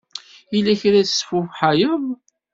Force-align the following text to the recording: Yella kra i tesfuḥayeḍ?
Yella 0.53 0.73
kra 0.81 0.97
i 1.01 1.03
tesfuḥayeḍ? 1.07 2.03